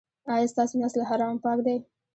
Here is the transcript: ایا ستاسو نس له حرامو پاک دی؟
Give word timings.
ایا 0.33 0.51
ستاسو 0.53 0.73
نس 0.81 0.93
له 0.99 1.03
حرامو 1.09 1.41
پاک 1.45 1.57
دی؟ 1.65 1.75